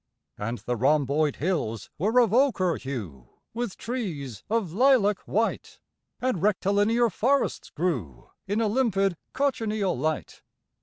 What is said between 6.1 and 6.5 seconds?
And